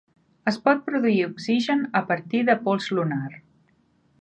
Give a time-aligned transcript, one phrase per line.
[0.51, 3.33] Es pot produir oxigen a partir de pols lunar